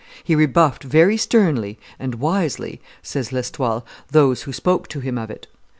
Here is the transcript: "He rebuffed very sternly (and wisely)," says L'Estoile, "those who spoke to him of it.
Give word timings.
"He 0.23 0.33
rebuffed 0.33 0.81
very 0.81 1.15
sternly 1.15 1.77
(and 1.99 2.15
wisely)," 2.15 2.81
says 3.03 3.31
L'Estoile, 3.31 3.85
"those 4.07 4.41
who 4.41 4.51
spoke 4.51 4.87
to 4.87 4.99
him 4.99 5.19
of 5.19 5.29
it. 5.29 5.45